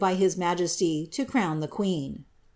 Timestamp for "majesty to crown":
0.35-1.61